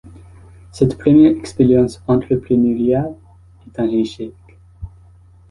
[0.71, 3.13] Cette première expérience entrepreneuriale
[3.67, 4.33] est un échec.